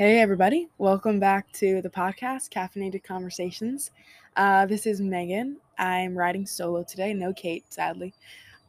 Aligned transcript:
Hey, 0.00 0.18
everybody. 0.20 0.66
Welcome 0.78 1.20
back 1.20 1.52
to 1.52 1.82
the 1.82 1.90
podcast, 1.90 2.48
Caffeinated 2.48 3.04
Conversations. 3.04 3.90
Uh, 4.34 4.64
this 4.64 4.86
is 4.86 5.02
Meghan. 5.02 5.56
I'm 5.78 6.16
riding 6.16 6.46
solo 6.46 6.82
today. 6.84 7.12
No 7.12 7.34
Kate, 7.34 7.70
sadly. 7.70 8.14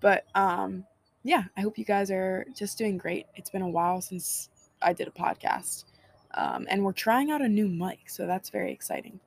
But 0.01 0.25
um, 0.35 0.83
yeah, 1.23 1.43
I 1.55 1.61
hope 1.61 1.77
you 1.77 1.85
guys 1.85 2.11
are 2.11 2.45
just 2.53 2.77
doing 2.77 2.97
great. 2.97 3.27
It's 3.37 3.49
been 3.49 3.61
a 3.61 3.69
while 3.69 4.01
since 4.01 4.49
I 4.81 4.91
did 4.91 5.07
a 5.07 5.11
podcast. 5.11 5.85
Um, 6.33 6.67
and 6.69 6.83
we're 6.83 6.91
trying 6.91 7.31
out 7.31 7.41
a 7.41 7.47
new 7.47 7.69
mic, 7.69 8.09
so 8.09 8.27
that's 8.27 8.49
very 8.49 8.73
exciting. 8.73 9.17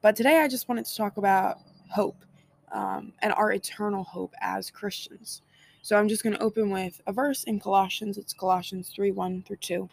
But 0.00 0.16
today 0.16 0.40
I 0.40 0.48
just 0.48 0.68
wanted 0.68 0.86
to 0.86 0.96
talk 0.96 1.16
about 1.16 1.60
hope 1.88 2.24
um, 2.72 3.12
and 3.22 3.32
our 3.34 3.52
eternal 3.52 4.02
hope 4.02 4.34
as 4.40 4.68
Christians. 4.68 5.42
So 5.82 5.96
I'm 5.96 6.08
just 6.08 6.24
going 6.24 6.34
to 6.34 6.42
open 6.42 6.70
with 6.70 7.00
a 7.06 7.12
verse 7.12 7.44
in 7.44 7.60
Colossians. 7.60 8.18
It's 8.18 8.32
Colossians 8.32 8.88
3 8.92 9.12
1 9.12 9.44
through 9.46 9.58
2. 9.58 9.88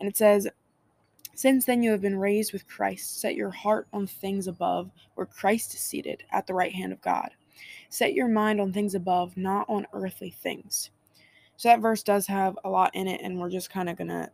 And 0.00 0.06
it 0.06 0.18
says, 0.18 0.46
since 1.38 1.66
then 1.66 1.84
you 1.84 1.92
have 1.92 2.00
been 2.00 2.18
raised 2.18 2.52
with 2.52 2.66
Christ. 2.66 3.20
Set 3.20 3.36
your 3.36 3.50
heart 3.50 3.86
on 3.92 4.08
things 4.08 4.48
above, 4.48 4.90
where 5.14 5.24
Christ 5.24 5.72
is 5.72 5.78
seated 5.78 6.24
at 6.32 6.48
the 6.48 6.52
right 6.52 6.74
hand 6.74 6.92
of 6.92 7.00
God. 7.00 7.30
Set 7.90 8.12
your 8.12 8.26
mind 8.26 8.60
on 8.60 8.72
things 8.72 8.96
above, 8.96 9.36
not 9.36 9.64
on 9.68 9.86
earthly 9.92 10.30
things. 10.30 10.90
So 11.56 11.68
that 11.68 11.78
verse 11.78 12.02
does 12.02 12.26
have 12.26 12.58
a 12.64 12.68
lot 12.68 12.90
in 12.92 13.06
it, 13.06 13.20
and 13.22 13.38
we're 13.38 13.50
just 13.50 13.70
kind 13.70 13.88
of 13.88 13.96
going 13.96 14.08
to 14.08 14.28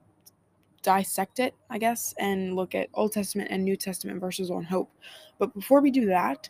dissect 0.80 1.40
it, 1.40 1.54
I 1.68 1.76
guess, 1.76 2.14
and 2.18 2.56
look 2.56 2.74
at 2.74 2.88
Old 2.94 3.12
Testament 3.12 3.48
and 3.50 3.62
New 3.62 3.76
Testament 3.76 4.18
verses 4.18 4.50
on 4.50 4.64
hope. 4.64 4.90
But 5.38 5.52
before 5.52 5.82
we 5.82 5.90
do 5.90 6.06
that, 6.06 6.48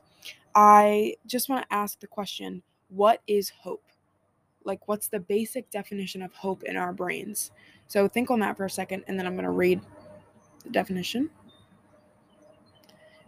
I 0.55 1.16
just 1.27 1.49
want 1.49 1.69
to 1.69 1.75
ask 1.75 1.99
the 1.99 2.07
question 2.07 2.63
what 2.91 3.23
is 3.27 3.51
hope? 3.51 3.83
Like, 4.63 4.87
what's 4.87 5.09
the 5.09 5.19
basic 5.19 5.69
definition 5.71 6.23
of 6.23 6.33
hope 6.33 6.63
in 6.63 6.77
our 6.77 6.93
brains? 6.93 7.51
So 7.89 8.07
think 8.07 8.30
on 8.30 8.39
that 8.39 8.57
for 8.57 8.66
a 8.66 8.71
second, 8.71 9.02
and 9.09 9.19
then 9.19 9.27
I'm 9.27 9.35
going 9.35 9.43
to 9.47 9.51
read 9.51 9.80
the 10.65 10.70
definition. 10.70 11.30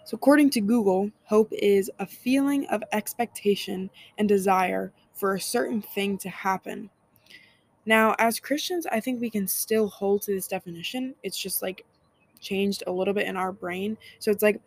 So, 0.04 0.14
according 0.14 0.50
to 0.50 0.60
Google, 0.60 1.10
hope 1.24 1.52
is 1.52 1.90
a 1.98 2.06
feeling 2.06 2.66
of 2.66 2.82
expectation 2.92 3.90
and 4.18 4.28
desire 4.28 4.92
for 5.14 5.34
a 5.34 5.40
certain 5.40 5.82
thing 5.82 6.16
to 6.18 6.28
happen. 6.28 6.90
Now, 7.86 8.14
as 8.18 8.38
Christians, 8.38 8.86
I 8.86 9.00
think 9.00 9.20
we 9.20 9.30
can 9.30 9.48
still 9.48 9.88
hold 9.88 10.22
to 10.22 10.32
this 10.32 10.46
definition. 10.46 11.14
It's 11.24 11.38
just 11.38 11.60
like 11.60 11.84
changed 12.40 12.84
a 12.86 12.92
little 12.92 13.14
bit 13.14 13.26
in 13.26 13.36
our 13.36 13.50
brain. 13.50 13.96
So, 14.20 14.30
it's 14.30 14.44
like 14.44 14.60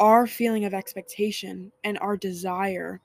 our 0.00 0.26
feeling 0.26 0.64
of 0.64 0.72
expectation 0.72 1.70
and 1.84 1.98
our 1.98 2.16
desire 2.16 3.00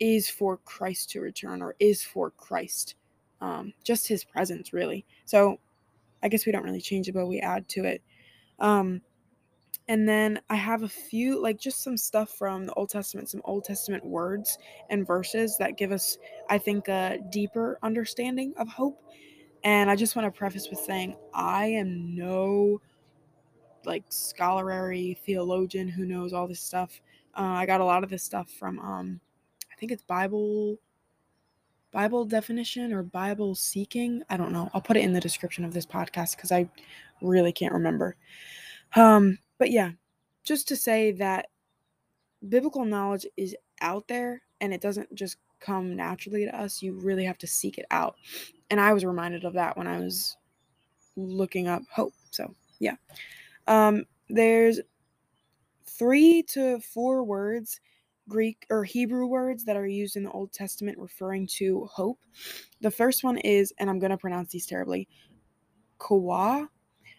is 0.00 0.28
for 0.28 0.58
Christ 0.58 1.10
to 1.10 1.20
return 1.20 1.62
or 1.62 1.76
is 1.80 2.02
for 2.02 2.30
Christ. 2.30 2.94
Um, 3.40 3.72
just 3.84 4.06
his 4.06 4.22
presence, 4.22 4.72
really. 4.72 5.06
So, 5.24 5.58
I 6.22 6.28
guess 6.28 6.46
we 6.46 6.52
don't 6.52 6.64
really 6.64 6.80
change 6.80 7.08
it, 7.08 7.12
but 7.12 7.26
we 7.26 7.40
add 7.40 7.68
to 7.70 7.84
it. 7.84 8.02
Um, 8.58 9.00
and 9.88 10.06
then 10.06 10.40
I 10.50 10.54
have 10.54 10.82
a 10.82 10.88
few, 10.88 11.40
like 11.40 11.58
just 11.58 11.82
some 11.82 11.96
stuff 11.96 12.30
from 12.30 12.66
the 12.66 12.74
Old 12.74 12.90
Testament, 12.90 13.30
some 13.30 13.40
Old 13.44 13.64
Testament 13.64 14.04
words 14.04 14.58
and 14.90 15.06
verses 15.06 15.56
that 15.58 15.78
give 15.78 15.92
us, 15.92 16.18
I 16.50 16.58
think, 16.58 16.88
a 16.88 17.18
deeper 17.30 17.78
understanding 17.82 18.52
of 18.58 18.68
hope. 18.68 19.02
And 19.64 19.90
I 19.90 19.96
just 19.96 20.14
want 20.14 20.32
to 20.32 20.38
preface 20.38 20.68
with 20.68 20.78
saying 20.78 21.16
I 21.32 21.66
am 21.66 22.14
no 22.14 22.80
like 23.84 24.04
scholarly 24.10 25.18
theologian 25.24 25.88
who 25.88 26.04
knows 26.04 26.34
all 26.34 26.46
this 26.46 26.60
stuff. 26.60 27.00
Uh, 27.34 27.42
I 27.42 27.64
got 27.64 27.80
a 27.80 27.84
lot 27.84 28.04
of 28.04 28.10
this 28.10 28.22
stuff 28.22 28.50
from, 28.50 28.78
um, 28.80 29.20
I 29.72 29.74
think 29.76 29.90
it's 29.90 30.02
Bible 30.02 30.78
Bible 31.92 32.24
definition 32.24 32.92
or 32.92 33.02
Bible 33.02 33.54
seeking. 33.54 34.22
I 34.28 34.36
don't 34.36 34.52
know. 34.52 34.70
I'll 34.74 34.80
put 34.80 34.96
it 34.96 35.04
in 35.04 35.12
the 35.12 35.20
description 35.20 35.64
of 35.64 35.72
this 35.72 35.86
podcast 35.86 36.36
because 36.36 36.52
I 36.52 36.68
really 37.22 37.52
can't 37.52 37.72
remember. 37.72 38.16
Um, 38.94 39.38
but 39.58 39.70
yeah, 39.70 39.92
just 40.44 40.68
to 40.68 40.76
say 40.76 41.12
that 41.12 41.46
biblical 42.48 42.84
knowledge 42.84 43.26
is 43.36 43.56
out 43.80 44.06
there 44.08 44.42
and 44.60 44.72
it 44.72 44.80
doesn't 44.80 45.14
just 45.14 45.36
come 45.60 45.96
naturally 45.96 46.44
to 46.44 46.56
us. 46.56 46.82
You 46.82 46.92
really 46.92 47.24
have 47.24 47.38
to 47.38 47.46
seek 47.46 47.78
it 47.78 47.86
out. 47.90 48.16
And 48.70 48.80
I 48.80 48.92
was 48.92 49.04
reminded 49.04 49.44
of 49.44 49.54
that 49.54 49.76
when 49.76 49.86
I 49.86 49.98
was 49.98 50.36
looking 51.16 51.68
up 51.68 51.82
hope. 51.90 52.14
So 52.30 52.54
yeah. 52.78 52.96
Um, 53.66 54.04
there's 54.28 54.80
three 55.84 56.42
to 56.50 56.80
four 56.80 57.24
words 57.24 57.80
Greek 58.28 58.66
or 58.70 58.84
Hebrew 58.84 59.26
words 59.26 59.64
that 59.64 59.76
are 59.76 59.86
used 59.86 60.16
in 60.16 60.24
the 60.24 60.30
Old 60.30 60.52
Testament 60.52 60.98
referring 60.98 61.46
to 61.58 61.86
hope. 61.86 62.20
The 62.80 62.90
first 62.90 63.24
one 63.24 63.38
is, 63.38 63.72
and 63.78 63.88
I'm 63.88 63.98
going 63.98 64.10
to 64.10 64.18
pronounce 64.18 64.52
these 64.52 64.66
terribly, 64.66 65.08
kawa, 65.98 66.68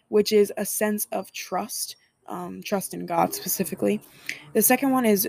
which 0.08 0.32
is 0.32 0.52
a 0.56 0.64
sense 0.64 1.06
of 1.12 1.30
trust, 1.32 1.96
um, 2.26 2.62
trust 2.62 2.94
in 2.94 3.06
God 3.06 3.34
specifically. 3.34 4.00
The 4.54 4.62
second 4.62 4.90
one 4.90 5.04
is 5.04 5.28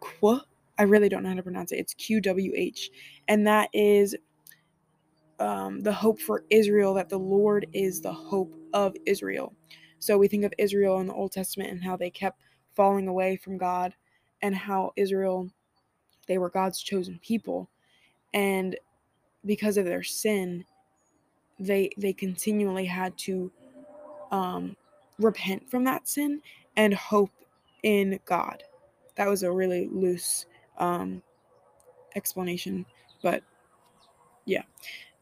kwa. 0.00 0.44
I 0.78 0.84
really 0.84 1.08
don't 1.08 1.22
know 1.22 1.30
how 1.30 1.36
to 1.36 1.42
pronounce 1.42 1.72
it. 1.72 1.78
It's 1.78 1.94
Q 1.94 2.20
W 2.20 2.52
H, 2.54 2.90
and 3.28 3.46
that 3.46 3.68
is 3.72 4.16
um, 5.38 5.80
the 5.80 5.92
hope 5.92 6.20
for 6.20 6.44
Israel, 6.50 6.94
that 6.94 7.08
the 7.08 7.18
Lord 7.18 7.66
is 7.72 8.00
the 8.00 8.12
hope 8.12 8.54
of 8.72 8.94
Israel. 9.06 9.54
So 9.98 10.16
we 10.16 10.28
think 10.28 10.44
of 10.44 10.54
Israel 10.58 11.00
in 11.00 11.06
the 11.06 11.14
Old 11.14 11.32
Testament 11.32 11.70
and 11.70 11.82
how 11.82 11.96
they 11.96 12.10
kept 12.10 12.40
falling 12.74 13.08
away 13.08 13.36
from 13.36 13.58
God 13.58 13.94
and 14.42 14.54
how 14.56 14.92
Israel 14.96 15.50
they 16.28 16.38
were 16.38 16.50
God's 16.50 16.82
chosen 16.82 17.20
people 17.22 17.68
and 18.34 18.76
because 19.46 19.76
of 19.76 19.84
their 19.84 20.02
sin 20.02 20.64
they 21.58 21.90
they 21.98 22.12
continually 22.12 22.86
had 22.86 23.16
to 23.18 23.50
um 24.32 24.76
repent 25.18 25.70
from 25.70 25.84
that 25.84 26.08
sin 26.08 26.40
and 26.76 26.94
hope 26.94 27.30
in 27.84 28.18
God. 28.26 28.62
That 29.16 29.28
was 29.28 29.42
a 29.42 29.52
really 29.52 29.88
loose 29.92 30.46
um 30.78 31.22
explanation, 32.16 32.86
but 33.22 33.42
yeah. 34.46 34.62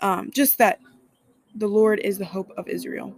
Um 0.00 0.30
just 0.32 0.58
that 0.58 0.80
the 1.56 1.68
Lord 1.68 2.00
is 2.00 2.18
the 2.18 2.24
hope 2.24 2.52
of 2.56 2.68
Israel. 2.68 3.14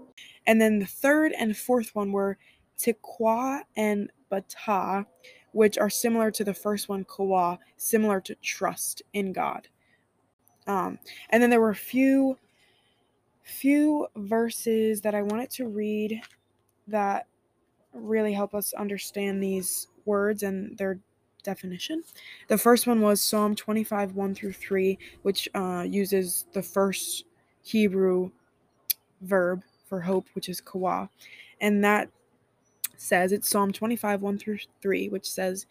And 0.47 0.61
then 0.61 0.79
the 0.79 0.87
third 0.87 1.33
and 1.39 1.57
fourth 1.57 1.95
one 1.95 2.13
were 2.13 2.39
Tikwa 2.79 3.63
and 3.77 4.11
Bata, 4.31 5.07
which 5.53 5.79
are 5.79 5.91
similar 5.91 6.31
to 6.31 6.45
the 6.45 6.55
first 6.55 6.89
one, 6.89 7.05
kawa, 7.05 7.59
similar 7.77 8.21
to 8.23 8.35
trust 8.37 9.03
in 9.13 9.33
God. 9.33 9.69
Um, 10.67 10.99
and 11.31 11.43
then 11.43 11.51
there 11.51 11.61
were 11.61 11.71
a 11.71 11.75
few 11.75 12.39
few 13.45 14.07
verses 14.17 15.01
that 15.01 15.15
I 15.15 15.23
wanted 15.23 15.51
to 15.51 15.67
read 15.67 16.21
that 16.87 17.27
really 17.93 18.33
help 18.33 18.55
us 18.55 18.73
understand 18.73 19.43
these 19.43 19.89
words 20.05 20.45
and 20.45 20.77
their 20.79 21.01
definition. 21.43 22.05
The 22.49 22.57
first 22.57 22.87
one 22.87 23.01
was 23.01 23.21
Psalm 23.21 23.55
25, 23.55 24.15
1 24.15 24.35
through 24.35 24.53
3, 24.53 24.99
which 25.23 25.49
uh, 25.55 25.85
uses 25.89 26.47
the 26.53 26.63
first 26.63 27.25
Hebrew 27.63 28.31
verb 29.23 29.63
for 29.89 30.01
hope, 30.01 30.29
which 30.35 30.49
is 30.49 30.61
kawa. 30.61 31.11
And 31.61 31.85
that 31.85 32.09
says 33.03 33.33
it's 33.33 33.49
Psalm 33.49 33.73
25, 33.73 34.23
1 34.23 34.39
through 34.39 34.59
3, 34.81 35.09
which 35.09 35.29
says, 35.29 35.67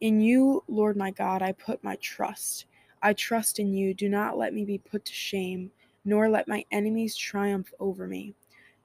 In 0.00 0.20
you, 0.20 0.62
Lord 0.68 0.96
my 0.96 1.10
God, 1.10 1.42
I 1.42 1.52
put 1.52 1.82
my 1.82 1.96
trust. 1.96 2.66
I 3.02 3.12
trust 3.12 3.58
in 3.58 3.74
you. 3.74 3.94
Do 3.94 4.08
not 4.08 4.38
let 4.38 4.54
me 4.54 4.64
be 4.64 4.78
put 4.78 5.04
to 5.04 5.12
shame, 5.12 5.70
nor 6.04 6.28
let 6.28 6.48
my 6.48 6.64
enemies 6.70 7.16
triumph 7.16 7.72
over 7.80 8.06
me. 8.06 8.34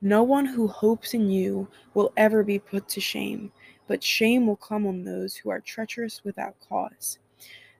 No 0.01 0.23
one 0.23 0.45
who 0.45 0.67
hopes 0.67 1.13
in 1.13 1.29
you 1.29 1.67
will 1.93 2.11
ever 2.17 2.43
be 2.43 2.59
put 2.59 2.89
to 2.89 2.99
shame, 2.99 3.51
but 3.87 4.03
shame 4.03 4.47
will 4.47 4.57
come 4.57 4.85
on 4.85 5.03
those 5.03 5.35
who 5.35 5.49
are 5.49 5.61
treacherous 5.61 6.23
without 6.23 6.59
cause. 6.59 7.19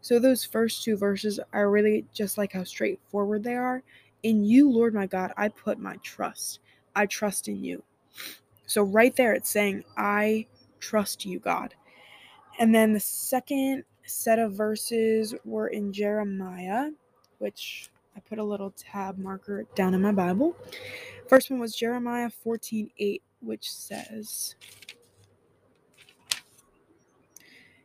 So, 0.01 0.19
those 0.19 0.45
first 0.45 0.84
two 0.84 0.95
verses 0.95 1.40
are 1.53 1.69
really 1.69 2.06
just 2.13 2.38
like 2.38 2.53
how 2.53 2.63
straightforward 2.63 3.44
they 3.44 3.56
are. 3.56 3.84
In 4.24 4.44
you, 4.45 4.69
Lord 4.69 4.94
my 4.94 5.07
God, 5.07 5.34
I 5.38 5.50
put 5.50 5.80
my 5.80 5.98
trust. 6.04 6.59
I 6.95 7.06
trust 7.07 7.48
in 7.48 7.63
you. 7.63 7.83
So, 8.65 8.83
right 8.83 9.15
there, 9.15 9.33
it's 9.33 9.50
saying, 9.50 9.83
I 9.98 10.48
trust 10.80 11.25
you, 11.25 11.39
God. 11.39 11.75
And 12.60 12.74
then 12.74 12.94
the 12.94 13.00
second 13.00 13.83
set 14.06 14.39
of 14.39 14.54
verses 14.54 15.33
were 15.44 15.68
in 15.68 15.92
Jeremiah, 15.92 16.92
which 17.39 17.89
I 18.15 18.19
put 18.19 18.38
a 18.38 18.44
little 18.44 18.71
tab 18.71 19.18
marker 19.18 19.65
down 19.75 19.94
in 19.94 20.01
my 20.01 20.12
Bible. 20.12 20.56
First 21.27 21.50
one 21.50 21.60
was 21.60 21.75
Jeremiah 21.75 22.30
14 22.30 22.92
8, 22.98 23.24
which 23.42 23.71
says, 23.71 24.56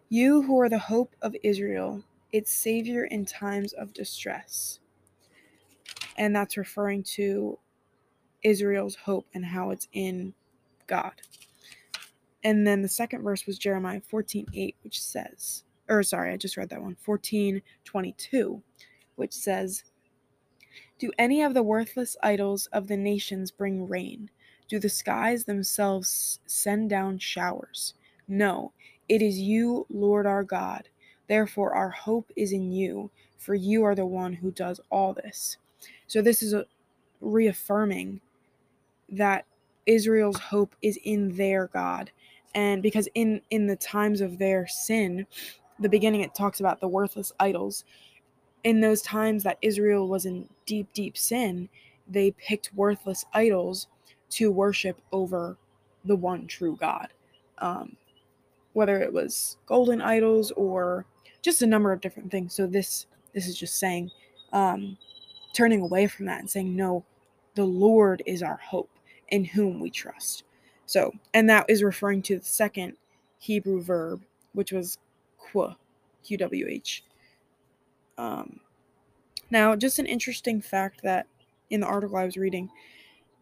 You 0.09 0.43
who 0.43 0.61
are 0.61 0.69
the 0.69 0.79
hope 0.79 1.15
of 1.23 1.37
Israel, 1.43 2.03
its 2.33 2.53
savior 2.53 3.05
in 3.05 3.25
times 3.25 3.73
of 3.73 3.93
distress. 3.93 4.81
And 6.17 6.35
that's 6.35 6.57
referring 6.57 7.05
to 7.15 7.59
Israel's 8.43 8.97
hope 8.97 9.27
and 9.35 9.45
how 9.45 9.71
it's 9.71 9.89
in 9.93 10.35
God. 10.89 11.13
And 12.45 12.67
then 12.67 12.83
the 12.83 12.89
second 12.89 13.23
verse 13.23 13.47
was 13.47 13.59
Jeremiah 13.59 14.01
14 14.01 14.47
8, 14.53 14.77
which 14.83 15.01
says, 15.01 15.65
or 15.89 16.03
sorry, 16.03 16.33
I 16.33 16.37
just 16.37 16.57
read 16.57 16.69
that 16.71 16.83
one, 16.83 16.97
14 17.01 17.63
22, 17.85 18.63
which 19.17 19.33
says, 19.33 19.85
Do 20.99 21.11
any 21.19 21.43
of 21.43 21.55
the 21.55 21.63
worthless 21.63 22.17
idols 22.23 22.67
of 22.73 22.87
the 22.87 22.97
nations 22.97 23.51
bring 23.51 23.89
rain? 23.89 24.31
Do 24.69 24.79
the 24.79 24.89
skies 24.89 25.45
themselves 25.45 26.41
send 26.47 26.91
down 26.91 27.19
showers? 27.19 27.95
No, 28.29 28.73
it 29.09 29.23
is 29.23 29.39
you, 29.39 29.87
Lord 29.89 30.27
our 30.27 30.45
God. 30.45 30.89
Therefore, 31.27 31.75
our 31.75 31.91
hope 31.91 32.31
is 32.37 32.53
in 32.53 32.71
you, 32.73 33.11
for 33.39 33.55
you 33.55 33.85
are 33.85 33.95
the 33.95 34.07
one 34.07 34.35
who 34.35 34.51
does 34.51 34.81
all 34.91 35.15
this. 35.15 35.57
So, 36.07 36.21
this 36.21 36.43
is 36.43 36.53
a 36.53 36.67
reaffirming 37.21 38.21
that 39.09 39.47
Israel's 39.89 40.39
hope 40.39 40.77
is 40.83 40.99
in 41.03 41.35
their 41.37 41.69
God. 41.69 42.13
And 42.55 42.83
because 42.83 43.09
in 43.15 43.41
in 43.51 43.67
the 43.67 43.77
times 43.77 44.21
of 44.21 44.39
their 44.39 44.67
sin, 44.69 45.27
the 45.81 45.89
beginning 45.89 46.21
it 46.21 46.35
talks 46.35 46.61
about 46.61 46.81
the 46.81 46.89
worthless 46.89 47.33
idols. 47.41 47.85
In 48.65 48.81
those 48.81 49.03
times 49.03 49.43
that 49.45 49.59
Israel 49.63 50.09
was 50.09 50.27
in 50.27 50.49
deep, 50.67 50.93
deep 50.93 51.17
sin, 51.17 51.69
they 52.09 52.33
picked 52.33 52.75
worthless 52.75 53.25
idols 53.33 53.89
to 54.31 54.51
worship 54.51 55.01
over 55.13 55.57
the 56.05 56.17
one 56.17 56.47
true 56.47 56.77
God. 56.77 57.09
Um, 57.59 57.97
whether 58.75 59.01
it 59.01 59.13
was 59.13 59.57
golden 59.67 60.01
idols 60.01 60.53
or 60.53 61.07
just 61.43 61.63
a 61.63 61.67
number 61.67 61.93
of 61.93 62.01
different 62.01 62.31
things. 62.31 62.55
So 62.55 62.67
this 62.67 63.07
this 63.35 63.47
is 63.47 63.59
just 63.59 63.79
saying, 63.79 64.11
um, 64.53 64.99
turning 65.55 65.81
away 65.81 66.07
from 66.07 66.27
that 66.27 66.41
and 66.41 66.51
saying, 66.51 66.75
no, 66.75 67.05
the 67.55 67.65
Lord 67.65 68.23
is 68.27 68.43
our 68.43 68.59
hope 68.63 68.91
in 69.31 69.45
whom 69.45 69.81
we 69.81 69.91
trust. 69.91 70.45
So, 70.87 71.13
and 71.35 71.49
that 71.51 71.67
is 71.69 71.83
referring 71.83 72.23
to 72.23 72.39
the 72.39 72.45
second 72.45 72.95
Hebrew 73.39 73.83
verb, 73.83 74.23
which 74.53 74.73
was 74.73 74.99
qu, 75.39 75.75
qwh. 76.25 77.03
Um, 78.17 78.61
now, 79.51 79.77
just 79.77 79.99
an 79.99 80.07
interesting 80.07 80.61
fact 80.61 81.03
that 81.03 81.27
in 81.71 81.81
the 81.81 81.87
article 81.87 82.17
I 82.17 82.25
was 82.25 82.37
reading 82.37 82.71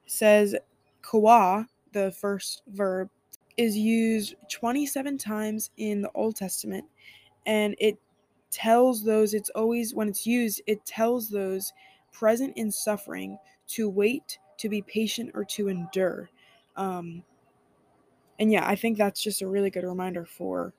says 0.07 0.55
kwa, 1.03 1.67
the 1.93 2.11
first 2.13 2.63
verb, 2.69 3.09
is 3.57 3.77
used 3.77 4.35
27 4.51 5.17
times 5.19 5.71
in 5.77 6.03
the 6.03 6.11
Old 6.15 6.37
Testament, 6.37 6.85
and 7.47 7.75
it 7.79 7.97
tells 8.51 9.03
those, 9.03 9.35
it's 9.35 9.51
always, 9.51 9.95
when 9.95 10.09
it's 10.09 10.27
used, 10.27 10.61
it 10.67 10.85
tells 10.85 11.29
those 11.29 11.73
present 12.13 12.53
in 12.57 12.71
suffering 12.71 13.39
to 13.69 13.89
wait, 13.89 14.39
to 14.59 14.69
be 14.69 14.83
patient, 14.83 15.31
or 15.35 15.45
to 15.45 15.69
endure. 15.69 16.31
Um, 16.77 17.23
and 18.39 18.53
yeah, 18.53 18.67
I 18.67 18.77
think 18.77 18.99
that's 18.99 19.23
just 19.23 19.43
a 19.43 19.47
really 19.47 19.71
good 19.71 19.85
reminder 19.85 20.25
for 20.25 20.75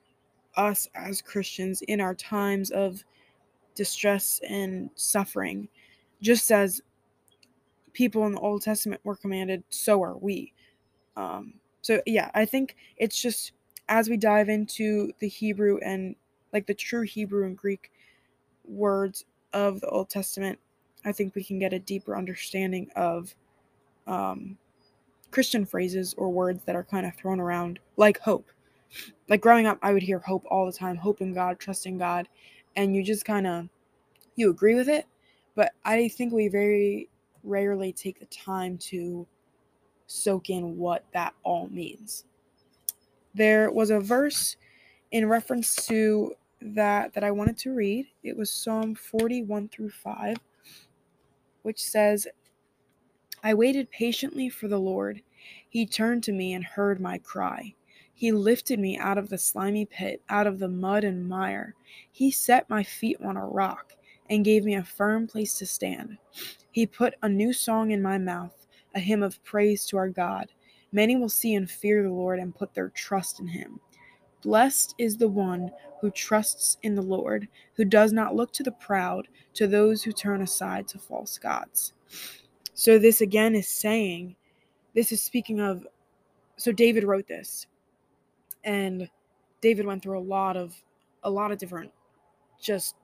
us 0.56 0.88
as 0.94 1.22
Christians 1.22 1.82
in 1.82 2.00
our 2.00 2.14
times 2.14 2.70
of 2.70 3.04
distress 3.74 4.40
and 4.48 4.90
suffering. 4.94 5.68
Just 6.20 6.50
as 6.50 6.82
people 7.92 8.26
in 8.26 8.32
the 8.32 8.40
Old 8.40 8.62
Testament 8.62 9.00
were 9.04 9.16
commanded, 9.16 9.62
so 9.70 10.02
are 10.02 10.16
we. 10.16 10.52
Um, 11.16 11.54
so 11.82 12.00
yeah, 12.06 12.30
I 12.34 12.44
think 12.44 12.76
it's 12.96 13.20
just 13.20 13.52
as 13.88 14.08
we 14.08 14.16
dive 14.16 14.48
into 14.48 15.12
the 15.18 15.28
Hebrew 15.28 15.78
and 15.78 16.14
like 16.52 16.66
the 16.66 16.74
true 16.74 17.02
Hebrew 17.02 17.46
and 17.46 17.56
Greek 17.56 17.90
words 18.64 19.24
of 19.52 19.80
the 19.80 19.88
Old 19.88 20.10
Testament, 20.10 20.58
I 21.04 21.12
think 21.12 21.34
we 21.34 21.44
can 21.44 21.58
get 21.58 21.72
a 21.72 21.78
deeper 21.78 22.16
understanding 22.16 22.88
of 22.96 23.34
um, 24.08 24.58
Christian 25.30 25.64
phrases 25.64 26.14
or 26.18 26.30
words 26.30 26.62
that 26.64 26.76
are 26.76 26.84
kind 26.84 27.06
of 27.06 27.14
thrown 27.14 27.40
around, 27.40 27.78
like 27.96 28.18
hope. 28.20 28.50
Like 29.28 29.42
growing 29.42 29.66
up, 29.66 29.78
I 29.82 29.92
would 29.92 30.02
hear 30.02 30.18
hope 30.18 30.44
all 30.50 30.66
the 30.66 30.72
time, 30.72 30.96
hope 30.96 31.20
in 31.20 31.34
God, 31.34 31.60
trusting 31.60 31.98
God, 31.98 32.28
and 32.76 32.96
you 32.96 33.04
just 33.04 33.24
kind 33.24 33.46
of 33.46 33.68
you 34.36 34.50
agree 34.50 34.74
with 34.74 34.88
it, 34.88 35.06
but 35.56 35.72
I 35.84 36.08
think 36.08 36.32
we 36.32 36.48
very 36.48 37.08
rarely 37.42 37.92
take 37.92 38.20
the 38.20 38.26
time 38.26 38.78
to 38.78 39.26
soak 40.06 40.48
in 40.48 40.78
what 40.78 41.04
that 41.12 41.34
all 41.42 41.68
means. 41.68 42.24
There 43.34 43.70
was 43.70 43.90
a 43.90 44.00
verse 44.00 44.56
in 45.10 45.28
reference 45.28 45.74
to 45.86 46.34
that 46.60 47.14
that 47.14 47.24
I 47.24 47.30
wanted 47.30 47.58
to 47.58 47.74
read. 47.74 48.06
It 48.22 48.36
was 48.36 48.52
Psalm 48.52 48.94
41 48.94 49.68
through 49.68 49.90
5, 49.90 50.36
which 51.62 51.82
says, 51.82 52.26
I 53.42 53.54
waited 53.54 53.90
patiently 53.90 54.48
for 54.48 54.68
the 54.68 54.80
Lord. 54.80 55.22
He 55.68 55.86
turned 55.86 56.24
to 56.24 56.32
me 56.32 56.54
and 56.54 56.64
heard 56.64 57.00
my 57.00 57.18
cry. 57.18 57.74
He 58.14 58.32
lifted 58.32 58.80
me 58.80 58.98
out 58.98 59.16
of 59.16 59.28
the 59.28 59.38
slimy 59.38 59.86
pit, 59.86 60.22
out 60.28 60.46
of 60.46 60.58
the 60.58 60.68
mud 60.68 61.04
and 61.04 61.28
mire. 61.28 61.74
He 62.10 62.30
set 62.30 62.68
my 62.68 62.82
feet 62.82 63.18
on 63.22 63.36
a 63.36 63.46
rock 63.46 63.92
and 64.28 64.44
gave 64.44 64.64
me 64.64 64.74
a 64.74 64.82
firm 64.82 65.26
place 65.26 65.56
to 65.58 65.66
stand. 65.66 66.18
He 66.72 66.86
put 66.86 67.14
a 67.22 67.28
new 67.28 67.52
song 67.52 67.92
in 67.92 68.02
my 68.02 68.18
mouth, 68.18 68.66
a 68.94 69.00
hymn 69.00 69.22
of 69.22 69.42
praise 69.44 69.86
to 69.86 69.96
our 69.96 70.08
God. 70.08 70.50
Many 70.90 71.16
will 71.16 71.28
see 71.28 71.54
and 71.54 71.70
fear 71.70 72.02
the 72.02 72.10
Lord 72.10 72.38
and 72.38 72.54
put 72.54 72.74
their 72.74 72.88
trust 72.88 73.40
in 73.40 73.46
him. 73.46 73.78
Blessed 74.42 74.94
is 74.98 75.16
the 75.16 75.28
one 75.28 75.70
who 76.00 76.10
trusts 76.10 76.76
in 76.82 76.94
the 76.94 77.02
Lord, 77.02 77.48
who 77.74 77.84
does 77.84 78.12
not 78.12 78.34
look 78.34 78.52
to 78.54 78.62
the 78.62 78.72
proud, 78.72 79.28
to 79.54 79.66
those 79.66 80.02
who 80.02 80.12
turn 80.12 80.42
aside 80.42 80.88
to 80.88 80.98
false 80.98 81.38
gods. 81.38 81.92
So, 82.78 82.96
this 82.96 83.22
again 83.22 83.56
is 83.56 83.66
saying, 83.66 84.36
this 84.94 85.10
is 85.10 85.20
speaking 85.20 85.58
of, 85.58 85.84
so 86.58 86.70
David 86.70 87.02
wrote 87.02 87.26
this, 87.26 87.66
and 88.62 89.10
David 89.60 89.84
went 89.84 90.00
through 90.00 90.20
a 90.20 90.20
lot 90.20 90.56
of, 90.56 90.76
a 91.24 91.28
lot 91.28 91.50
of 91.50 91.58
different, 91.58 91.90
just 92.62 92.94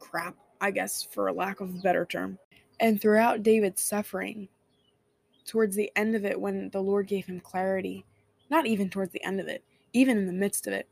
crap, 0.00 0.36
I 0.60 0.70
guess, 0.70 1.02
for 1.02 1.28
a 1.28 1.32
lack 1.32 1.60
of 1.60 1.70
a 1.70 1.78
better 1.78 2.04
term. 2.04 2.38
And 2.78 3.00
throughout 3.00 3.42
David's 3.42 3.80
suffering, 3.80 4.48
towards 5.46 5.74
the 5.74 5.90
end 5.96 6.14
of 6.14 6.26
it, 6.26 6.38
when 6.38 6.68
the 6.68 6.82
Lord 6.82 7.06
gave 7.06 7.24
him 7.24 7.40
clarity, 7.40 8.04
not 8.50 8.66
even 8.66 8.90
towards 8.90 9.12
the 9.12 9.24
end 9.24 9.40
of 9.40 9.48
it, 9.48 9.64
even 9.94 10.18
in 10.18 10.26
the 10.26 10.32
midst 10.34 10.66
of 10.66 10.74
it, 10.74 10.86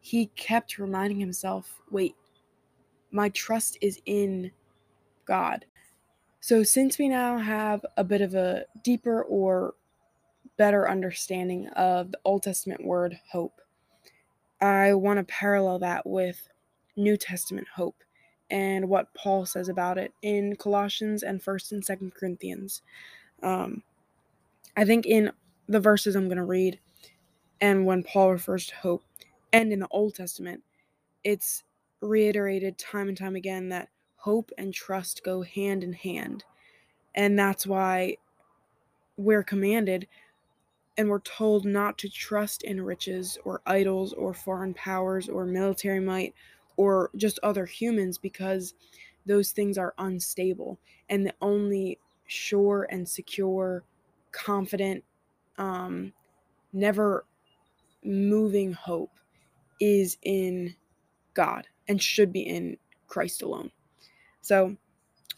he 0.00 0.28
kept 0.34 0.78
reminding 0.78 1.20
himself 1.20 1.78
wait, 1.90 2.14
my 3.10 3.28
trust 3.28 3.76
is 3.82 4.00
in 4.06 4.50
God. 5.26 5.66
So, 6.40 6.62
since 6.62 6.98
we 6.98 7.08
now 7.08 7.38
have 7.38 7.84
a 7.96 8.04
bit 8.04 8.20
of 8.20 8.34
a 8.34 8.64
deeper 8.84 9.22
or 9.24 9.74
better 10.56 10.88
understanding 10.88 11.68
of 11.70 12.12
the 12.12 12.18
Old 12.24 12.42
Testament 12.44 12.84
word 12.84 13.18
hope, 13.30 13.60
I 14.60 14.94
want 14.94 15.18
to 15.18 15.24
parallel 15.24 15.80
that 15.80 16.06
with 16.06 16.48
New 16.96 17.16
Testament 17.16 17.68
hope 17.74 17.96
and 18.50 18.88
what 18.88 19.12
Paul 19.14 19.46
says 19.46 19.68
about 19.68 19.98
it 19.98 20.12
in 20.22 20.56
Colossians 20.56 21.22
and 21.22 21.42
1st 21.42 21.72
and 21.72 21.84
2nd 21.84 22.14
Corinthians. 22.14 22.82
Um, 23.42 23.82
I 24.76 24.84
think 24.84 25.06
in 25.06 25.32
the 25.68 25.80
verses 25.80 26.16
I'm 26.16 26.28
going 26.28 26.38
to 26.38 26.44
read, 26.44 26.78
and 27.60 27.84
when 27.84 28.02
Paul 28.02 28.32
refers 28.32 28.66
to 28.66 28.76
hope, 28.76 29.02
and 29.52 29.72
in 29.72 29.80
the 29.80 29.88
Old 29.90 30.14
Testament, 30.14 30.62
it's 31.24 31.64
reiterated 32.00 32.78
time 32.78 33.08
and 33.08 33.16
time 33.16 33.36
again 33.36 33.68
that 33.70 33.88
hope 34.18 34.50
and 34.58 34.74
trust 34.74 35.24
go 35.24 35.42
hand 35.42 35.82
in 35.82 35.92
hand. 35.92 36.44
And 37.14 37.38
that's 37.38 37.66
why 37.66 38.18
we're 39.16 39.42
commanded 39.42 40.06
and 40.96 41.08
we're 41.08 41.20
told 41.20 41.64
not 41.64 41.96
to 41.98 42.08
trust 42.08 42.64
in 42.64 42.80
riches 42.80 43.38
or 43.44 43.62
idols 43.66 44.12
or 44.12 44.34
foreign 44.34 44.74
powers 44.74 45.28
or 45.28 45.46
military 45.46 46.00
might 46.00 46.34
or 46.76 47.10
just 47.16 47.38
other 47.42 47.66
humans 47.66 48.18
because 48.18 48.74
those 49.26 49.52
things 49.52 49.78
are 49.78 49.94
unstable. 49.98 50.78
And 51.08 51.24
the 51.24 51.34
only 51.40 51.98
sure 52.26 52.86
and 52.90 53.08
secure, 53.08 53.84
confident, 54.32 55.04
um, 55.56 56.12
never 56.72 57.24
moving 58.04 58.72
hope 58.72 59.12
is 59.80 60.18
in 60.22 60.74
God 61.34 61.68
and 61.88 62.02
should 62.02 62.32
be 62.32 62.42
in 62.42 62.76
Christ 63.06 63.42
alone. 63.42 63.70
So, 64.48 64.76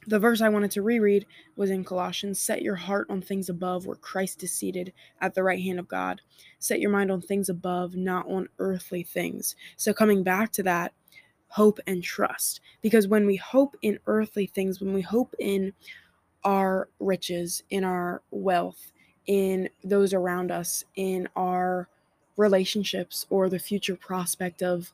the 0.07 0.21
verse 0.21 0.40
I 0.40 0.49
wanted 0.49 0.71
to 0.71 0.83
reread 0.83 1.26
was 1.57 1.69
in 1.69 1.83
Colossians 1.83 2.40
Set 2.40 2.62
your 2.62 2.76
heart 2.76 3.09
on 3.11 3.21
things 3.21 3.49
above 3.49 3.85
where 3.85 3.97
Christ 3.97 4.45
is 4.45 4.52
seated 4.52 4.93
at 5.21 5.35
the 5.35 5.43
right 5.43 5.61
hand 5.61 5.81
of 5.81 5.88
God. 5.88 6.21
Set 6.61 6.79
your 6.79 6.93
mind 6.93 7.11
on 7.11 7.21
things 7.21 7.49
above, 7.49 7.97
not 7.97 8.29
on 8.29 8.49
earthly 8.61 9.02
things. 9.02 9.57
So, 9.76 9.93
coming 9.93 10.23
back 10.23 10.52
to 10.52 10.62
that, 10.62 10.93
hope 11.49 11.81
and 11.88 12.05
trust. 12.05 12.61
Because 12.83 13.09
when 13.09 13.26
we 13.26 13.35
hope 13.35 13.75
in 13.83 13.99
earthly 14.07 14.47
things, 14.47 14.81
when 14.81 14.95
we 14.95 15.02
hope 15.02 15.35
in 15.40 15.73
our 16.45 16.88
riches, 17.00 17.64
in 17.69 17.83
our 17.83 18.23
wealth, 18.31 18.93
in 19.26 19.71
those 19.83 20.14
around 20.14 20.52
us, 20.52 20.85
in 20.95 21.29
our 21.35 21.88
relationships, 22.37 23.26
or 23.29 23.49
the 23.49 23.59
future 23.59 23.97
prospect 23.97 24.62
of 24.62 24.93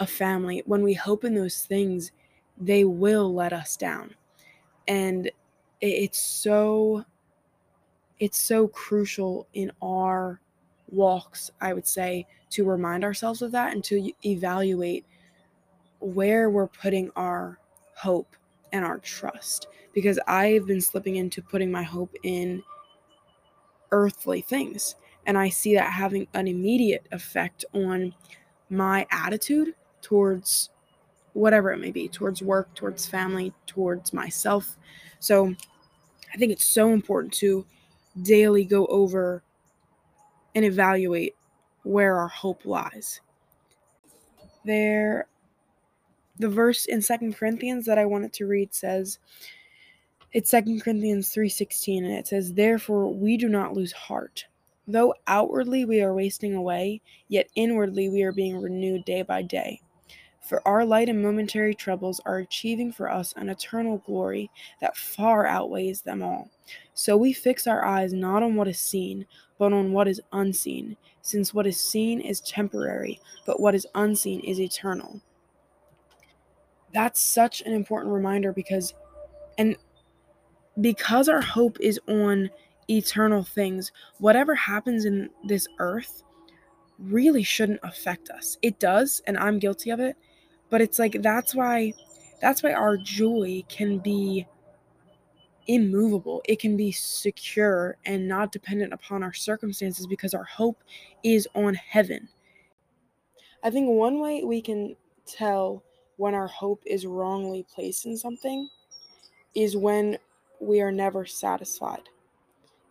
a 0.00 0.06
family, 0.06 0.62
when 0.64 0.82
we 0.82 0.94
hope 0.94 1.22
in 1.22 1.34
those 1.34 1.60
things, 1.66 2.12
they 2.60 2.84
will 2.84 3.32
let 3.34 3.52
us 3.52 3.76
down. 3.76 4.14
And 4.86 5.30
it's 5.80 6.20
so 6.20 7.04
it's 8.18 8.38
so 8.38 8.66
crucial 8.68 9.46
in 9.54 9.70
our 9.80 10.40
walks, 10.90 11.50
I 11.60 11.72
would 11.72 11.86
say, 11.86 12.26
to 12.50 12.64
remind 12.64 13.04
ourselves 13.04 13.42
of 13.42 13.52
that 13.52 13.72
and 13.72 13.84
to 13.84 14.10
evaluate 14.24 15.04
where 16.00 16.50
we're 16.50 16.66
putting 16.68 17.10
our 17.14 17.58
hope 17.94 18.34
and 18.72 18.84
our 18.84 18.98
trust. 18.98 19.68
Because 19.94 20.18
I've 20.26 20.66
been 20.66 20.80
slipping 20.80 21.16
into 21.16 21.42
putting 21.42 21.70
my 21.70 21.82
hope 21.82 22.14
in 22.22 22.62
earthly 23.92 24.40
things. 24.40 24.96
And 25.26 25.36
I 25.38 25.48
see 25.48 25.74
that 25.74 25.92
having 25.92 26.26
an 26.34 26.48
immediate 26.48 27.06
effect 27.12 27.64
on 27.72 28.14
my 28.70 29.06
attitude 29.10 29.74
towards 30.00 30.70
whatever 31.32 31.72
it 31.72 31.78
may 31.78 31.90
be, 31.90 32.08
towards 32.08 32.42
work, 32.42 32.74
towards 32.74 33.06
family, 33.06 33.52
towards 33.66 34.12
myself. 34.12 34.76
So 35.20 35.54
I 36.32 36.36
think 36.36 36.52
it's 36.52 36.66
so 36.66 36.90
important 36.92 37.32
to 37.34 37.64
daily 38.22 38.64
go 38.64 38.86
over 38.86 39.42
and 40.54 40.64
evaluate 40.64 41.36
where 41.82 42.16
our 42.16 42.28
hope 42.28 42.64
lies. 42.64 43.20
There 44.64 45.26
the 46.38 46.48
verse 46.48 46.86
in 46.86 47.02
Second 47.02 47.36
Corinthians 47.36 47.84
that 47.86 47.98
I 47.98 48.06
wanted 48.06 48.32
to 48.34 48.46
read 48.46 48.72
says 48.72 49.18
it's 50.32 50.50
Second 50.50 50.82
Corinthians 50.82 51.32
3:16 51.34 52.04
and 52.04 52.14
it 52.14 52.28
says 52.28 52.54
therefore 52.54 53.12
we 53.12 53.36
do 53.36 53.48
not 53.48 53.74
lose 53.74 53.92
heart 53.92 54.46
though 54.86 55.14
outwardly 55.26 55.84
we 55.84 56.00
are 56.00 56.14
wasting 56.14 56.54
away 56.54 57.00
yet 57.28 57.48
inwardly 57.54 58.08
we 58.08 58.22
are 58.22 58.32
being 58.32 58.60
renewed 58.60 59.04
day 59.04 59.22
by 59.22 59.42
day 59.42 59.80
for 60.48 60.66
our 60.66 60.82
light 60.82 61.10
and 61.10 61.22
momentary 61.22 61.74
troubles 61.74 62.20
are 62.24 62.38
achieving 62.38 62.90
for 62.90 63.10
us 63.10 63.34
an 63.36 63.50
eternal 63.50 63.98
glory 63.98 64.50
that 64.80 64.96
far 64.96 65.46
outweighs 65.46 66.00
them 66.00 66.22
all. 66.22 66.48
So 66.94 67.18
we 67.18 67.34
fix 67.34 67.66
our 67.66 67.84
eyes 67.84 68.14
not 68.14 68.42
on 68.42 68.56
what 68.56 68.66
is 68.66 68.78
seen 68.78 69.26
but 69.58 69.72
on 69.72 69.92
what 69.92 70.08
is 70.08 70.22
unseen 70.32 70.96
since 71.20 71.52
what 71.52 71.66
is 71.66 71.78
seen 71.78 72.20
is 72.20 72.40
temporary 72.40 73.20
but 73.44 73.60
what 73.60 73.74
is 73.74 73.86
unseen 73.94 74.40
is 74.40 74.58
eternal. 74.58 75.20
That's 76.94 77.20
such 77.20 77.60
an 77.60 77.74
important 77.74 78.14
reminder 78.14 78.52
because 78.54 78.94
and 79.58 79.76
because 80.80 81.28
our 81.28 81.42
hope 81.42 81.78
is 81.78 82.00
on 82.08 82.48
eternal 82.88 83.42
things 83.42 83.92
whatever 84.18 84.54
happens 84.54 85.04
in 85.04 85.28
this 85.44 85.68
earth 85.78 86.22
really 86.98 87.42
shouldn't 87.42 87.80
affect 87.82 88.30
us. 88.30 88.56
It 88.62 88.80
does 88.80 89.20
and 89.26 89.36
i'm 89.36 89.58
guilty 89.58 89.90
of 89.90 90.00
it 90.00 90.16
but 90.70 90.80
it's 90.80 90.98
like 90.98 91.22
that's 91.22 91.54
why 91.54 91.92
that's 92.40 92.62
why 92.62 92.72
our 92.72 92.96
joy 92.96 93.62
can 93.68 93.98
be 93.98 94.46
immovable. 95.66 96.42
It 96.46 96.58
can 96.58 96.76
be 96.76 96.92
secure 96.92 97.96
and 98.06 98.26
not 98.26 98.52
dependent 98.52 98.92
upon 98.92 99.22
our 99.22 99.34
circumstances 99.34 100.06
because 100.06 100.34
our 100.34 100.44
hope 100.44 100.82
is 101.22 101.46
on 101.54 101.74
heaven. 101.74 102.28
I 103.62 103.70
think 103.70 103.88
one 103.88 104.20
way 104.20 104.44
we 104.44 104.62
can 104.62 104.96
tell 105.26 105.82
when 106.16 106.34
our 106.34 106.46
hope 106.46 106.82
is 106.86 107.06
wrongly 107.06 107.66
placed 107.72 108.06
in 108.06 108.16
something 108.16 108.68
is 109.54 109.76
when 109.76 110.18
we 110.60 110.80
are 110.80 110.92
never 110.92 111.26
satisfied, 111.26 112.08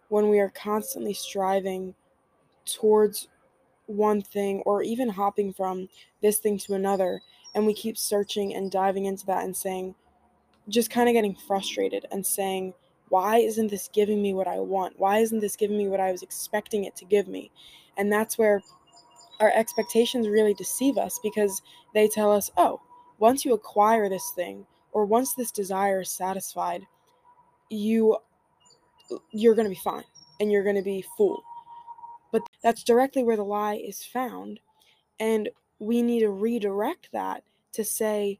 when 0.10 0.30
we 0.30 0.40
are 0.40 0.50
constantly 0.50 1.14
striving 1.14 1.96
towards 2.66 3.28
one 3.88 4.22
thing 4.22 4.62
or 4.66 4.84
even 4.84 5.10
hopping 5.10 5.54
from 5.54 5.90
this 6.22 6.40
thing 6.40 6.58
to 6.60 6.74
another, 6.74 7.22
and 7.58 7.66
we 7.66 7.74
keep 7.74 7.98
searching 7.98 8.54
and 8.54 8.70
diving 8.70 9.06
into 9.06 9.26
that 9.26 9.44
and 9.44 9.58
saying, 9.58 9.96
just 10.70 10.92
kind 10.92 11.10
of 11.10 11.14
getting 11.14 11.36
frustrated 11.48 12.06
and 12.12 12.24
saying, 12.24 12.72
why 13.10 13.38
isn't 13.38 13.72
this 13.72 13.90
giving 13.92 14.22
me 14.22 14.36
what 14.36 14.48
I 14.48 14.60
want? 14.60 15.00
Why 15.00 15.18
isn't 15.18 15.40
this 15.40 15.56
giving 15.56 15.76
me 15.76 15.88
what 15.88 16.00
I 16.00 16.12
was 16.12 16.22
expecting 16.22 16.84
it 16.84 16.96
to 16.98 17.06
give 17.06 17.28
me? 17.28 17.50
And 17.98 18.14
that's 18.14 18.38
where 18.38 18.62
our 19.40 19.52
expectations 19.56 20.28
really 20.28 20.54
deceive 20.54 21.00
us 21.00 21.20
because 21.24 21.64
they 21.96 22.08
tell 22.08 22.32
us, 22.32 22.52
oh, 22.58 22.80
once 23.18 23.44
you 23.44 23.56
acquire 23.56 24.08
this 24.08 24.32
thing 24.36 24.68
or 24.92 25.06
once 25.06 25.34
this 25.34 25.50
desire 25.50 26.02
is 26.02 26.12
satisfied, 26.12 26.84
you 27.72 28.18
you're 29.32 29.56
going 29.56 29.66
to 29.66 29.74
be 29.74 29.82
fine 29.84 30.04
and 30.40 30.52
you're 30.52 30.64
going 30.64 30.76
to 30.76 30.84
be 30.84 31.04
full. 31.18 31.44
But 32.32 32.44
that's 32.62 32.84
directly 32.84 33.24
where 33.24 33.38
the 33.38 33.44
lie 33.44 33.78
is 33.78 34.04
found 34.04 34.60
and 35.20 35.50
we 35.80 36.02
need 36.02 36.22
to 36.22 36.30
redirect 36.30 37.10
that 37.14 37.44
to 37.74 37.84
say 37.84 38.40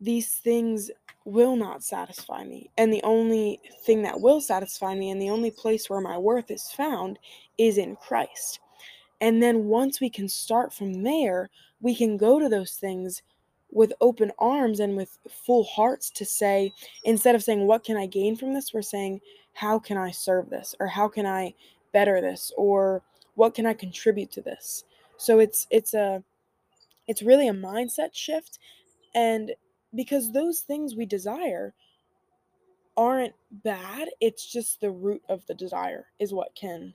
these 0.00 0.34
things 0.36 0.90
will 1.24 1.56
not 1.56 1.84
satisfy 1.84 2.44
me. 2.44 2.70
And 2.78 2.92
the 2.92 3.02
only 3.02 3.60
thing 3.84 4.02
that 4.02 4.20
will 4.20 4.40
satisfy 4.40 4.94
me 4.94 5.10
and 5.10 5.20
the 5.20 5.30
only 5.30 5.50
place 5.50 5.88
where 5.88 6.00
my 6.00 6.16
worth 6.16 6.50
is 6.50 6.72
found 6.72 7.18
is 7.58 7.78
in 7.78 7.96
Christ. 7.96 8.60
And 9.20 9.42
then 9.42 9.66
once 9.66 10.00
we 10.00 10.08
can 10.08 10.28
start 10.28 10.72
from 10.72 11.02
there, 11.02 11.50
we 11.80 11.94
can 11.94 12.16
go 12.16 12.38
to 12.38 12.48
those 12.48 12.72
things 12.72 13.22
with 13.72 13.92
open 14.00 14.32
arms 14.38 14.80
and 14.80 14.96
with 14.96 15.18
full 15.28 15.64
hearts 15.64 16.10
to 16.10 16.24
say 16.24 16.72
instead 17.04 17.34
of 17.34 17.42
saying 17.42 17.66
what 17.66 17.84
can 17.84 17.96
i 17.96 18.06
gain 18.06 18.36
from 18.36 18.52
this 18.52 18.74
we're 18.74 18.82
saying 18.82 19.20
how 19.52 19.78
can 19.78 19.96
i 19.96 20.10
serve 20.10 20.50
this 20.50 20.74
or 20.80 20.86
how 20.86 21.06
can 21.06 21.24
i 21.24 21.54
better 21.92 22.20
this 22.20 22.52
or 22.56 23.02
what 23.34 23.54
can 23.54 23.66
i 23.66 23.72
contribute 23.72 24.30
to 24.30 24.40
this 24.40 24.84
so 25.16 25.38
it's 25.38 25.66
it's 25.70 25.94
a 25.94 26.22
it's 27.10 27.22
really 27.22 27.48
a 27.48 27.52
mindset 27.52 28.10
shift 28.12 28.58
and 29.14 29.52
because 29.94 30.32
those 30.32 30.60
things 30.60 30.94
we 30.94 31.04
desire 31.04 31.74
aren't 32.96 33.34
bad 33.50 34.08
it's 34.20 34.50
just 34.50 34.80
the 34.80 34.90
root 34.90 35.22
of 35.28 35.44
the 35.46 35.54
desire 35.54 36.06
is 36.18 36.32
what 36.32 36.54
can 36.54 36.94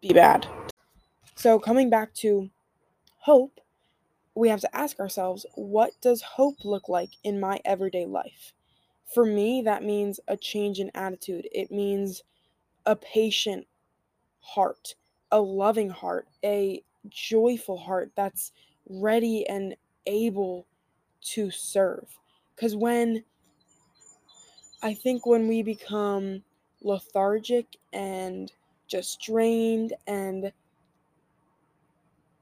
be 0.00 0.12
bad 0.12 0.46
so 1.36 1.58
coming 1.58 1.88
back 1.88 2.12
to 2.14 2.50
hope 3.18 3.60
we 4.34 4.48
have 4.48 4.60
to 4.60 4.76
ask 4.76 4.98
ourselves 4.98 5.46
what 5.54 5.92
does 6.00 6.22
hope 6.22 6.64
look 6.64 6.88
like 6.88 7.10
in 7.22 7.38
my 7.40 7.60
everyday 7.64 8.06
life? 8.06 8.52
For 9.14 9.24
me, 9.24 9.62
that 9.62 9.84
means 9.84 10.18
a 10.26 10.36
change 10.36 10.80
in 10.80 10.90
attitude. 10.94 11.46
It 11.52 11.70
means 11.70 12.22
a 12.84 12.96
patient 12.96 13.66
heart, 14.40 14.94
a 15.30 15.40
loving 15.40 15.90
heart, 15.90 16.26
a 16.44 16.82
joyful 17.08 17.78
heart 17.78 18.10
that's 18.16 18.52
ready 18.88 19.46
and 19.48 19.76
able 20.06 20.66
to 21.22 21.50
serve. 21.50 22.18
Because 22.54 22.76
when 22.76 23.24
I 24.82 24.94
think 24.94 25.26
when 25.26 25.48
we 25.48 25.62
become 25.62 26.42
lethargic 26.82 27.76
and 27.92 28.52
just 28.86 29.20
drained 29.20 29.94
and 30.06 30.52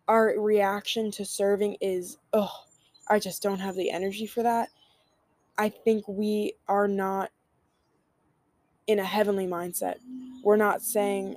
our 0.09 0.35
reaction 0.39 1.11
to 1.13 1.25
serving 1.25 1.77
is, 1.81 2.19
oh, 2.33 2.65
I 3.09 3.19
just 3.19 3.43
don't 3.43 3.61
have 3.61 3.77
the 3.77 3.91
energy 3.91 4.27
for 4.27 4.43
that. 4.43 4.69
I 5.57 5.69
think 5.69 6.07
we 6.09 6.55
are 6.69 6.89
not 6.89 7.31
in 8.87 8.99
a 8.99 9.05
heavenly 9.05 9.47
mindset. 9.47 9.97
We're 10.43 10.57
not 10.57 10.83
saying, 10.83 11.37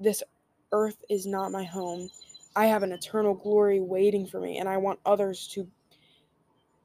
this 0.00 0.22
earth 0.72 1.04
is 1.08 1.26
not 1.26 1.52
my 1.52 1.62
home. 1.62 2.10
I 2.56 2.66
have 2.66 2.82
an 2.82 2.92
eternal 2.92 3.34
glory 3.34 3.80
waiting 3.80 4.26
for 4.26 4.40
me, 4.40 4.58
and 4.58 4.68
I 4.68 4.76
want 4.76 5.00
others 5.06 5.48
to 5.54 5.66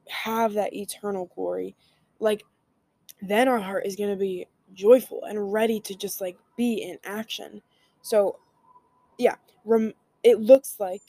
have 0.08 0.54
that 0.54 0.74
eternal 0.74 1.30
glory. 1.34 1.76
Like, 2.18 2.44
then 3.22 3.48
our 3.48 3.58
heart 3.58 3.86
is 3.86 3.96
going 3.96 4.10
to 4.10 4.16
be 4.16 4.46
joyful 4.74 5.24
and 5.24 5.52
ready 5.52 5.80
to 5.80 5.94
just 5.94 6.20
like 6.20 6.38
be 6.56 6.82
in 6.82 6.98
action. 7.04 7.62
So, 8.02 8.38
yeah, 9.18 9.36
rem- 9.64 9.94
it 10.22 10.40
looks 10.40 10.76
like 10.78 11.02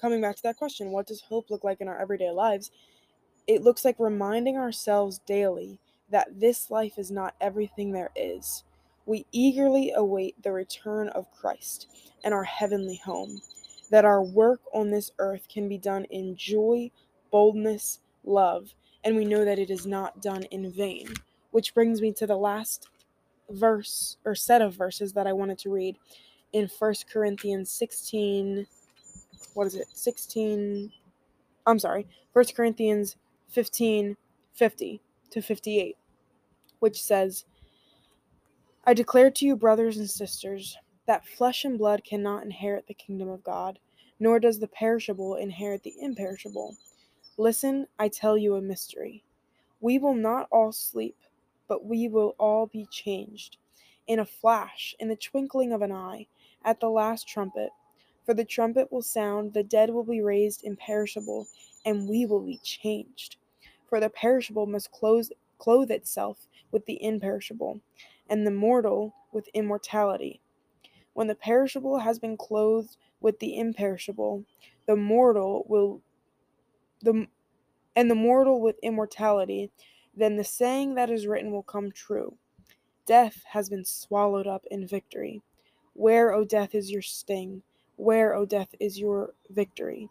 coming 0.00 0.20
back 0.20 0.34
to 0.34 0.42
that 0.42 0.56
question 0.56 0.90
what 0.90 1.06
does 1.06 1.20
hope 1.22 1.48
look 1.48 1.62
like 1.62 1.80
in 1.80 1.88
our 1.88 1.98
everyday 1.98 2.30
lives 2.30 2.72
it 3.46 3.62
looks 3.62 3.84
like 3.84 3.96
reminding 3.98 4.56
ourselves 4.56 5.20
daily 5.26 5.78
that 6.10 6.28
this 6.40 6.70
life 6.70 6.98
is 6.98 7.10
not 7.10 7.34
everything 7.40 7.92
there 7.92 8.10
is 8.16 8.64
we 9.06 9.24
eagerly 9.32 9.92
await 9.94 10.40
the 10.42 10.52
return 10.52 11.08
of 11.10 11.30
Christ 11.32 11.88
and 12.24 12.34
our 12.34 12.44
heavenly 12.44 13.00
home 13.04 13.40
that 13.92 14.06
our 14.06 14.22
work 14.22 14.62
on 14.72 14.90
this 14.90 15.10
earth 15.18 15.46
can 15.52 15.68
be 15.68 15.76
done 15.76 16.06
in 16.06 16.34
joy 16.34 16.90
boldness 17.30 18.00
love 18.24 18.74
and 19.04 19.14
we 19.14 19.26
know 19.26 19.44
that 19.44 19.58
it 19.58 19.68
is 19.68 19.86
not 19.86 20.22
done 20.22 20.44
in 20.44 20.72
vain. 20.72 21.08
Which 21.50 21.74
brings 21.74 22.00
me 22.00 22.10
to 22.14 22.26
the 22.26 22.36
last 22.36 22.88
verse 23.50 24.16
or 24.24 24.34
set 24.34 24.62
of 24.62 24.74
verses 24.74 25.12
that 25.12 25.26
I 25.26 25.34
wanted 25.34 25.58
to 25.58 25.70
read 25.70 25.98
in 26.54 26.68
First 26.68 27.08
Corinthians 27.08 27.70
16 27.70 28.66
what 29.54 29.66
is 29.66 29.74
it? 29.74 29.86
16 29.92 30.90
I'm 31.66 31.78
sorry 31.78 32.06
First 32.32 32.56
Corinthians 32.56 33.16
15 33.50 34.16
50 34.54 35.00
to 35.30 35.42
58 35.42 35.96
which 36.78 37.02
says 37.02 37.44
I 38.84 38.94
declare 38.94 39.30
to 39.30 39.44
you 39.44 39.54
brothers 39.54 39.98
and 39.98 40.08
sisters 40.08 40.78
that 41.06 41.26
flesh 41.26 41.64
and 41.64 41.78
blood 41.78 42.02
cannot 42.04 42.44
inherit 42.44 42.86
the 42.86 42.94
kingdom 42.94 43.28
of 43.28 43.44
God 43.44 43.78
nor 44.20 44.38
does 44.38 44.60
the 44.60 44.68
perishable 44.68 45.34
inherit 45.36 45.82
the 45.82 45.94
imperishable 46.00 46.76
listen 47.38 47.86
I 47.98 48.08
tell 48.08 48.38
you 48.38 48.56
a 48.56 48.60
mystery 48.60 49.24
we 49.80 49.98
will 49.98 50.14
not 50.14 50.48
all 50.50 50.72
sleep 50.72 51.16
but 51.72 51.86
we 51.86 52.06
will 52.06 52.36
all 52.38 52.66
be 52.66 52.86
changed 52.90 53.56
in 54.06 54.18
a 54.18 54.26
flash 54.26 54.94
in 55.00 55.08
the 55.08 55.16
twinkling 55.16 55.72
of 55.72 55.80
an 55.80 55.90
eye 55.90 56.26
at 56.62 56.80
the 56.80 56.90
last 56.90 57.26
trumpet. 57.26 57.70
For 58.26 58.34
the 58.34 58.44
trumpet 58.44 58.92
will 58.92 59.00
sound, 59.00 59.54
the 59.54 59.62
dead 59.62 59.88
will 59.88 60.04
be 60.04 60.20
raised 60.20 60.64
imperishable, 60.64 61.48
and 61.86 62.06
we 62.06 62.26
will 62.26 62.44
be 62.44 62.60
changed. 62.62 63.36
For 63.88 64.00
the 64.00 64.10
perishable 64.10 64.66
must 64.66 64.92
clothe, 64.92 65.30
itself 65.90 66.46
with 66.70 66.84
the 66.84 67.02
imperishable, 67.02 67.80
and 68.28 68.46
the 68.46 68.50
mortal 68.50 69.14
with 69.32 69.48
immortality. 69.54 70.41
When 71.14 71.26
the 71.26 71.34
perishable 71.34 71.98
has 71.98 72.18
been 72.18 72.36
clothed 72.36 72.96
with 73.20 73.38
the 73.38 73.58
imperishable, 73.58 74.44
the 74.86 74.96
mortal 74.96 75.64
will 75.68 76.00
the 77.02 77.26
and 77.94 78.10
the 78.10 78.14
mortal 78.14 78.60
with 78.60 78.76
immortality, 78.82 79.70
then 80.16 80.36
the 80.36 80.44
saying 80.44 80.94
that 80.94 81.10
is 81.10 81.26
written 81.26 81.52
will 81.52 81.62
come 81.62 81.90
true. 81.90 82.34
Death 83.06 83.42
has 83.46 83.68
been 83.68 83.84
swallowed 83.84 84.46
up 84.46 84.64
in 84.70 84.86
victory. 84.86 85.42
Where, 85.94 86.32
O 86.32 86.44
death, 86.44 86.74
is 86.74 86.90
your 86.90 87.02
sting? 87.02 87.62
Where, 87.96 88.34
O 88.34 88.46
death, 88.46 88.74
is 88.80 88.98
your 88.98 89.34
victory? 89.50 90.08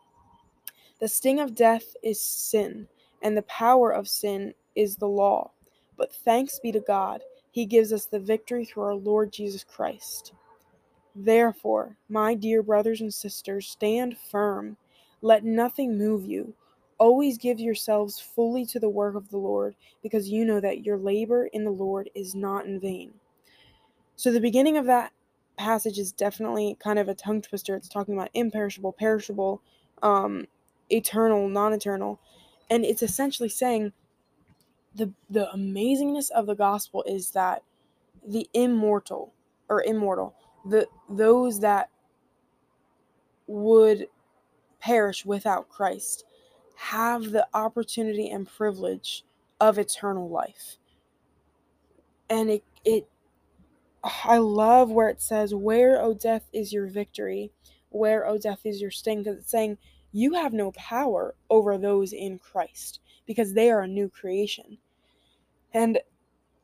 The 1.00 1.08
sting 1.08 1.40
of 1.40 1.56
death 1.56 1.96
is 2.04 2.22
sin, 2.22 2.88
and 3.24 3.36
the 3.36 3.42
power 3.44 3.92
of 3.92 4.08
sin 4.08 4.54
is 4.76 4.96
the 4.96 5.08
law. 5.08 5.52
But 5.98 6.14
thanks 6.14 6.60
be 6.60 6.72
to 6.72 6.80
God, 6.80 7.24
He 7.52 7.66
gives 7.66 7.92
us 7.92 8.06
the 8.06 8.20
victory 8.20 8.66
through 8.66 8.84
our 8.84 8.96
Lord 8.96 9.32
Jesus 9.34 9.64
Christ. 9.64 10.34
Therefore, 11.16 11.98
my 12.10 12.36
dear 12.36 12.64
brothers 12.64 13.02
and 13.02 13.14
sisters, 13.14 13.68
stand 13.68 14.18
firm. 14.18 14.78
Let 15.22 15.44
nothing 15.44 15.98
move 15.98 16.26
you. 16.26 16.54
Always 16.98 17.38
give 17.38 17.60
yourselves 17.60 18.20
fully 18.20 18.66
to 18.68 18.80
the 18.80 18.90
work 18.90 19.16
of 19.16 19.30
the 19.30 19.38
Lord, 19.38 19.76
because 20.04 20.30
you 20.30 20.46
know 20.46 20.60
that 20.60 20.86
your 20.86 20.98
labor 20.98 21.48
in 21.48 21.64
the 21.66 21.72
Lord 21.72 22.10
is 22.16 22.36
not 22.36 22.66
in 22.66 22.80
vain. 22.80 23.14
So, 24.16 24.32
the 24.32 24.40
beginning 24.40 24.78
of 24.78 24.86
that 24.86 25.12
passage 25.58 26.00
is 26.00 26.12
definitely 26.12 26.78
kind 26.82 27.00
of 27.00 27.10
a 27.10 27.16
tongue 27.16 27.42
twister. 27.42 27.76
It's 27.76 27.90
talking 27.90 28.14
about 28.14 28.30
imperishable, 28.34 28.94
perishable, 28.94 29.62
um, 30.02 30.48
eternal, 30.90 31.50
non 31.50 31.74
eternal. 31.74 32.20
And 32.70 32.86
it's 32.86 33.04
essentially 33.04 33.50
saying 33.50 33.92
the, 34.96 35.12
the 35.30 35.50
amazingness 35.54 36.30
of 36.32 36.46
the 36.46 36.56
gospel 36.56 37.04
is 37.08 37.32
that 37.32 37.64
the 38.26 38.50
immortal 38.54 39.34
or 39.70 39.84
immortal, 39.84 40.36
the 40.66 40.88
those 41.10 41.60
that 41.60 41.90
would 43.48 44.08
perish 44.80 45.26
without 45.26 45.70
Christ 45.70 46.26
have 46.76 47.32
the 47.32 47.48
opportunity 47.54 48.30
and 48.30 48.48
privilege 48.48 49.24
of 49.60 49.78
eternal 49.78 50.30
life. 50.30 50.78
And 52.30 52.50
it 52.50 52.64
it 52.84 53.08
I 54.26 54.38
love 54.38 54.90
where 54.90 55.10
it 55.10 55.22
says, 55.22 55.54
Where, 55.54 56.02
O 56.02 56.14
death, 56.14 56.48
is 56.54 56.74
your 56.74 56.88
victory? 56.88 57.52
Where, 57.90 58.26
O 58.28 58.38
death, 58.38 58.66
is 58.66 58.82
your 58.82 58.92
sting? 58.92 59.20
Because 59.20 59.40
it's 59.40 59.52
saying 59.52 59.78
you 60.12 60.34
have 60.34 60.54
no 60.54 60.72
power 60.72 61.36
over 61.50 61.78
those 61.78 62.14
in 62.14 62.40
Christ 62.40 63.00
because 63.28 63.54
they 63.54 63.70
are 63.70 63.82
a 63.82 63.88
new 63.88 64.10
creation. 64.10 64.78
And 65.74 66.00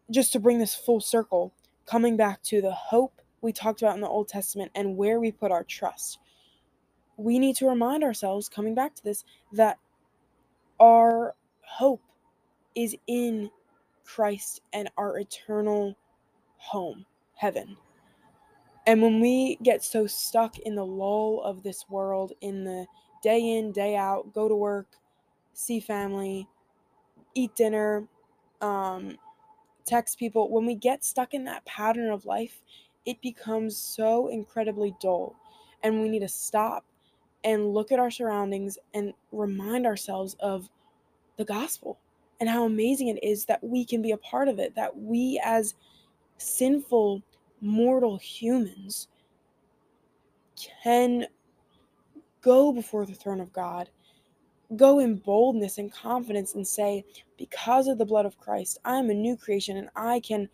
just 0.10 0.34
to 0.34 0.40
bring 0.40 0.58
this 0.58 0.76
full 0.76 1.00
circle, 1.00 1.54
coming 1.86 2.18
back 2.18 2.42
to 2.44 2.62
the 2.62 2.72
hope 2.74 3.22
we 3.42 3.52
talked 3.52 3.82
about 3.82 3.96
in 3.96 4.02
the 4.02 4.08
Old 4.08 4.28
Testament 4.28 4.72
and 4.76 4.98
where 4.98 5.20
we 5.20 5.32
put 5.32 5.52
our 5.52 5.64
trust, 5.64 6.20
we 7.18 7.40
need 7.40 7.56
to 7.58 7.68
remind 7.68 8.04
ourselves, 8.04 8.50
coming 8.50 8.76
back 8.76 8.96
to 8.96 9.04
this, 9.04 9.24
that 9.52 9.78
our 10.80 11.36
hope 11.62 12.02
is 12.76 12.96
in 13.08 13.50
Christ 14.04 14.62
and 14.74 14.90
our 14.98 15.18
eternal 15.18 15.98
home, 16.58 17.06
heaven. 17.36 17.78
And 18.86 19.02
when 19.02 19.20
we 19.20 19.58
get 19.64 19.84
so 19.84 20.08
stuck 20.08 20.60
in 20.60 20.76
the 20.76 20.86
lull 20.86 21.42
of 21.44 21.64
this 21.64 21.86
world, 21.90 22.34
in 22.40 22.64
the 22.64 22.86
day 23.22 23.58
in, 23.58 23.72
day 23.72 23.96
out, 23.96 24.34
go 24.34 24.48
to 24.48 24.56
work, 24.56 24.88
see 25.54 25.80
family, 25.80 26.48
eat 27.34 27.56
dinner, 27.56 28.08
um, 28.62 29.18
text 29.86 30.18
people, 30.18 30.50
when 30.50 30.66
we 30.66 30.76
get 30.76 31.04
stuck 31.04 31.34
in 31.34 31.44
that 31.46 31.66
pattern 31.66 32.12
of 32.12 32.26
life, 32.26 32.62
it 33.08 33.20
becomes 33.22 33.76
so 33.76 34.28
incredibly 34.28 34.94
dull. 35.02 35.36
And 35.82 36.02
we 36.02 36.10
need 36.10 36.20
to 36.20 36.28
stop 36.28 36.86
and 37.44 37.74
look 37.74 37.92
at 37.92 38.00
our 38.00 38.12
surroundings 38.12 38.78
and 38.94 39.14
remind 39.32 39.86
ourselves 39.86 40.36
of 40.42 40.70
the 41.38 41.46
gospel 41.46 41.98
and 42.40 42.50
how 42.50 42.66
amazing 42.66 43.08
it 43.08 43.24
is 43.24 43.46
that 43.46 43.64
we 43.64 43.86
can 43.86 44.02
be 44.02 44.12
a 44.12 44.18
part 44.18 44.50
of 44.50 44.60
it, 44.60 44.76
that 44.76 44.96
we 44.96 45.42
as 45.44 45.76
sinful, 46.38 47.24
mortal 47.62 48.18
humans 48.18 49.08
can 50.84 51.26
go 52.42 52.74
before 52.74 53.06
the 53.06 53.14
throne 53.14 53.40
of 53.40 53.54
God, 53.54 53.90
go 54.76 55.00
in 55.00 55.16
boldness 55.16 55.78
and 55.78 55.94
confidence 55.94 56.56
and 56.56 56.68
say, 56.68 57.06
because 57.38 57.88
of 57.88 57.98
the 57.98 58.06
blood 58.06 58.26
of 58.26 58.38
Christ, 58.38 58.80
I 58.84 58.98
am 58.98 59.10
a 59.10 59.14
new 59.14 59.38
creation 59.38 59.78
and 59.78 59.90
I 59.96 60.20
can 60.20 60.50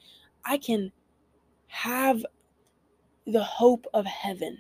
I 0.46 0.58
can 0.58 0.92
have 1.68 2.24
the 3.28 3.44
hope 3.44 3.86
of 3.94 4.06
heaven. 4.06 4.60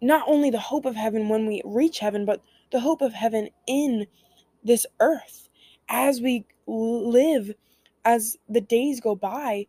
Not 0.00 0.24
only 0.28 0.50
the 0.50 0.60
hope 0.60 0.84
of 0.86 0.96
heaven 0.96 1.28
when 1.28 1.46
we 1.46 1.62
reach 1.64 1.98
heaven, 2.00 2.24
but 2.24 2.42
the 2.72 2.80
hope 2.80 3.02
of 3.02 3.12
heaven 3.12 3.50
in 3.66 4.06
this 4.64 4.86
earth 5.00 5.48
as 5.88 6.20
we 6.20 6.46
live 6.66 7.52
as 8.04 8.36
the 8.48 8.60
days 8.60 9.00
go 9.00 9.14
by 9.14 9.66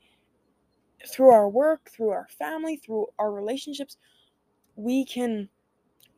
through 1.07 1.31
our 1.31 1.49
work, 1.49 1.89
through 1.91 2.09
our 2.09 2.27
family, 2.37 2.77
through 2.77 3.07
our 3.19 3.31
relationships, 3.31 3.97
we 4.75 5.05
can 5.05 5.49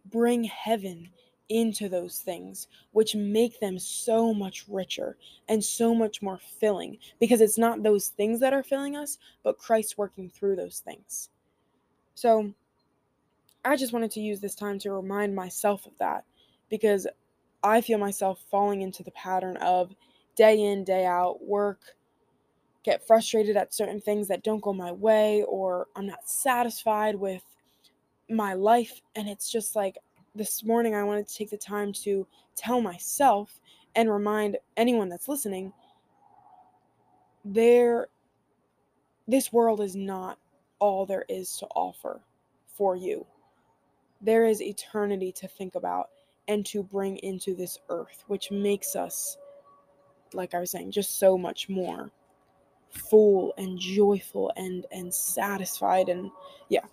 bring 0.06 0.43
heaven 0.46 1.10
into 1.54 1.88
those 1.88 2.20
things, 2.20 2.68
which 2.94 3.16
make 3.16 3.60
them 3.60 3.78
so 3.78 4.34
much 4.34 4.66
richer 4.68 5.18
and 5.48 5.63
so 5.63 5.94
much 5.94 6.22
more 6.22 6.39
filling 6.60 6.98
because 7.20 7.42
it's 7.42 7.60
not 7.60 7.84
those 7.84 8.08
things 8.08 8.39
that 8.39 8.54
are 8.54 8.63
filling 8.63 8.96
us, 8.96 9.20
but 9.44 9.60
Christ 9.60 9.98
working 9.98 10.30
through 10.30 10.56
those 10.56 10.80
things. 10.80 11.30
So 12.16 12.52
I 13.63 13.78
just 13.78 13.94
wanted 13.94 14.12
to 14.12 14.20
use 14.20 14.39
this 14.39 14.56
time 14.56 14.80
to 14.80 14.92
remind 14.92 15.36
myself 15.36 15.86
of 15.86 15.98
that 16.00 16.26
because 16.70 17.06
I 17.63 17.82
feel 17.82 18.00
myself 18.00 18.44
falling 18.50 18.82
into 18.82 19.04
the 19.04 19.12
pattern 19.12 19.58
of 19.58 19.96
day 20.36 20.60
in, 20.60 20.84
day 20.84 21.06
out 21.06 21.46
work, 21.46 21.80
get 22.84 23.06
frustrated 23.06 23.56
at 23.56 23.74
certain 23.74 24.02
things 24.02 24.28
that 24.28 24.44
don't 24.44 24.62
go 24.62 24.74
my 24.74 24.92
way, 24.92 25.44
or 25.48 25.88
I'm 25.96 26.08
not 26.08 26.28
satisfied 26.28 27.16
with 27.16 27.44
my 28.30 28.54
life. 28.54 29.02
And 29.16 29.30
it's 29.30 29.50
just 29.50 29.76
like 29.76 29.98
this 30.36 30.63
morning, 30.63 30.96
I 30.96 31.04
wanted 31.04 31.28
to 31.28 31.36
take 31.36 31.50
the 31.50 31.58
time 31.58 31.93
to 32.04 32.26
tell 32.56 32.82
myself 32.82 33.60
and 33.96 34.12
remind 34.12 34.58
anyone 34.78 35.10
that's 35.10 35.28
listening 35.28 35.72
there 37.46 38.08
this 39.28 39.52
world 39.54 39.82
is 39.82 39.96
not 39.96 40.38
all 40.80 41.06
there 41.06 41.26
is 41.30 41.58
to 41.58 41.65
offer 41.76 42.22
for 42.67 42.96
you. 42.96 43.26
There 44.22 44.46
is 44.46 44.62
eternity 44.62 45.32
to 45.34 45.48
think 45.48 45.76
about 45.76 46.10
and 46.48 46.65
to 46.67 46.84
bring 46.84 47.17
into 47.17 47.56
this 47.56 47.80
earth, 47.89 48.24
which 48.28 48.52
makes 48.52 48.96
us, 48.96 49.38
like 50.34 50.54
I 50.54 50.60
was 50.60 50.72
saying, 50.72 50.91
just 50.91 51.19
so 51.19 51.38
much 51.38 51.69
more 51.69 52.12
full 53.10 53.54
and 53.58 53.80
joyful 53.80 54.52
and 54.56 54.86
and 54.91 55.12
satisfied 55.12 56.10
and 56.10 56.30
yeah 56.69 56.86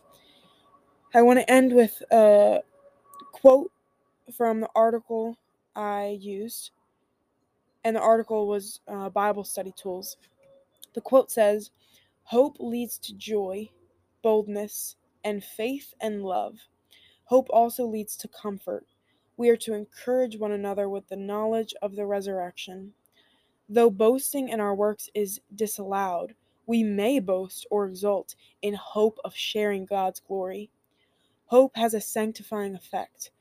i 1.14 1.20
want 1.20 1.38
to 1.38 1.50
end 1.50 1.74
with 1.74 2.02
a 2.10 2.60
quote 3.40 3.70
from 4.36 4.60
the 4.60 4.68
article 4.74 5.36
i 5.74 6.18
used 6.20 6.70
and 7.84 7.96
the 7.96 8.00
article 8.00 8.46
was 8.46 8.80
uh, 8.88 9.08
bible 9.10 9.44
study 9.44 9.72
tools 9.76 10.16
the 10.94 11.00
quote 11.00 11.30
says 11.30 11.70
hope 12.24 12.56
leads 12.60 12.98
to 12.98 13.14
joy 13.14 13.68
boldness 14.22 14.96
and 15.24 15.42
faith 15.42 15.94
and 16.00 16.22
love 16.22 16.56
hope 17.24 17.46
also 17.50 17.84
leads 17.84 18.16
to 18.16 18.28
comfort 18.28 18.86
we 19.40 19.48
are 19.48 19.56
to 19.56 19.72
encourage 19.72 20.36
one 20.36 20.52
another 20.52 20.86
with 20.90 21.08
the 21.08 21.16
knowledge 21.16 21.72
of 21.80 21.96
the 21.96 22.04
resurrection. 22.04 22.92
Though 23.70 23.88
boasting 23.88 24.50
in 24.50 24.60
our 24.60 24.74
works 24.74 25.08
is 25.14 25.40
disallowed, 25.54 26.34
we 26.66 26.82
may 26.82 27.20
boast 27.20 27.66
or 27.70 27.86
exult 27.86 28.34
in 28.60 28.74
hope 28.74 29.18
of 29.24 29.34
sharing 29.34 29.86
God's 29.86 30.20
glory. 30.20 30.68
Hope 31.50 31.74
has 31.74 31.94
a 31.94 32.00
sanctifying 32.00 32.76
effect. 32.76 33.32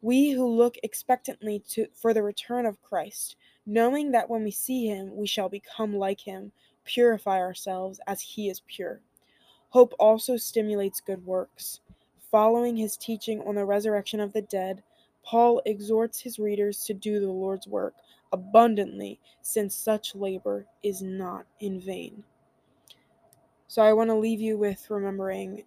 We 0.00 0.30
who 0.30 0.46
look 0.46 0.76
expectantly 0.82 1.62
to, 1.68 1.88
for 1.92 2.14
the 2.14 2.22
return 2.22 2.64
of 2.64 2.80
Christ, 2.80 3.36
knowing 3.66 4.12
that 4.12 4.30
when 4.30 4.44
we 4.44 4.50
see 4.50 4.86
him 4.86 5.14
we 5.14 5.26
shall 5.26 5.50
become 5.50 5.94
like 5.94 6.20
him, 6.20 6.52
purify 6.86 7.40
ourselves 7.40 8.00
as 8.06 8.22
he 8.22 8.48
is 8.48 8.62
pure. 8.66 9.02
Hope 9.68 9.92
also 9.98 10.38
stimulates 10.38 11.02
good 11.02 11.26
works. 11.26 11.80
Following 12.30 12.78
his 12.78 12.96
teaching 12.96 13.42
on 13.42 13.56
the 13.56 13.66
resurrection 13.66 14.20
of 14.20 14.32
the 14.32 14.40
dead, 14.40 14.82
Paul 15.22 15.60
exhorts 15.66 16.18
his 16.20 16.38
readers 16.38 16.82
to 16.86 16.94
do 16.94 17.20
the 17.20 17.30
Lord's 17.30 17.66
work 17.66 17.92
abundantly, 18.32 19.20
since 19.42 19.74
such 19.74 20.14
labor 20.14 20.64
is 20.82 21.02
not 21.02 21.44
in 21.60 21.78
vain. 21.78 22.24
So 23.68 23.82
I 23.82 23.92
want 23.92 24.08
to 24.08 24.16
leave 24.16 24.40
you 24.40 24.56
with 24.56 24.88
remembering 24.88 25.64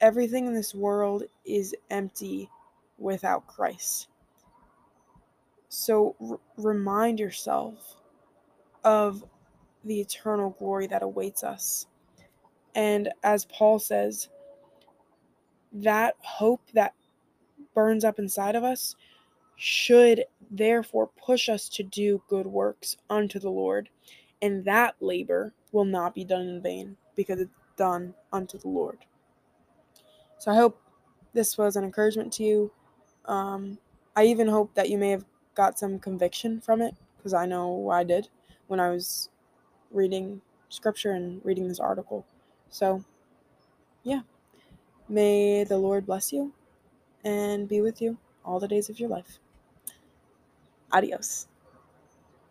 everything 0.00 0.46
in 0.46 0.54
this 0.54 0.74
world 0.74 1.24
is 1.46 1.74
empty 1.90 2.50
without 2.98 3.46
Christ. 3.46 4.08
So 5.68 6.16
r- 6.20 6.40
remind 6.58 7.20
yourself 7.20 7.96
of 8.84 9.24
the 9.84 10.00
eternal 10.00 10.50
glory 10.58 10.86
that 10.88 11.02
awaits 11.02 11.44
us 11.44 11.84
And 12.76 13.10
as 13.24 13.46
Paul 13.46 13.80
says, 13.80 14.30
that 15.72 16.16
hope 16.20 16.62
that 16.74 16.94
burns 17.74 18.04
up 18.04 18.18
inside 18.18 18.56
of 18.56 18.64
us 18.64 18.96
should 19.56 20.24
therefore 20.50 21.10
push 21.24 21.48
us 21.48 21.68
to 21.70 21.82
do 21.82 22.22
good 22.28 22.46
works 22.46 22.96
unto 23.10 23.38
the 23.38 23.50
Lord. 23.50 23.90
And 24.42 24.64
that 24.66 24.96
labor 25.00 25.54
will 25.72 25.84
not 25.84 26.14
be 26.14 26.24
done 26.24 26.48
in 26.48 26.62
vain 26.62 26.96
because 27.16 27.40
it's 27.40 27.50
done 27.76 28.14
unto 28.32 28.58
the 28.58 28.68
Lord. 28.68 28.98
So 30.38 30.52
I 30.52 30.54
hope 30.54 30.80
this 31.32 31.58
was 31.58 31.76
an 31.76 31.84
encouragement 31.84 32.32
to 32.34 32.44
you. 32.44 32.70
Um, 33.24 33.78
I 34.16 34.24
even 34.24 34.48
hope 34.48 34.74
that 34.74 34.88
you 34.88 34.98
may 34.98 35.10
have 35.10 35.24
got 35.54 35.78
some 35.78 35.98
conviction 35.98 36.60
from 36.60 36.80
it 36.80 36.94
because 37.16 37.34
I 37.34 37.46
know 37.46 37.90
I 37.90 38.04
did 38.04 38.28
when 38.68 38.80
I 38.80 38.90
was 38.90 39.28
reading 39.90 40.40
scripture 40.68 41.12
and 41.12 41.44
reading 41.44 41.68
this 41.68 41.80
article. 41.80 42.24
So, 42.70 43.04
yeah. 44.02 44.22
May 45.08 45.64
the 45.64 45.78
Lord 45.78 46.04
bless 46.06 46.32
you 46.32 46.52
and 47.24 47.66
be 47.66 47.80
with 47.80 48.02
you 48.02 48.18
all 48.44 48.60
the 48.60 48.68
days 48.68 48.88
of 48.90 49.00
your 49.00 49.08
life. 49.08 49.38
Adios. 50.92 51.48